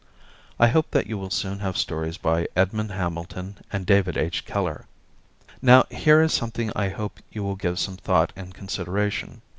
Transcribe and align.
I 0.59 0.65
hope 0.69 0.89
that 0.89 1.05
you 1.05 1.15
will 1.15 1.29
soon 1.29 1.59
have 1.59 1.77
stories 1.77 2.17
by 2.17 2.47
Edmond 2.55 2.89
Hamilton 2.89 3.59
and 3.71 3.85
David 3.85 4.17
H. 4.17 4.45
Keller. 4.47 4.87
Now 5.61 5.85
here 5.91 6.23
is 6.23 6.33
something 6.33 6.71
I 6.75 6.89
hope 6.89 7.19
you 7.31 7.43
will 7.43 7.55
give 7.55 7.77
some 7.77 7.97
thought 7.97 8.33
and 8.35 8.51
consideration. 8.51 9.43